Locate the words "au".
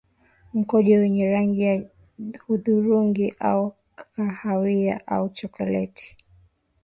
3.39-3.75, 5.07-5.29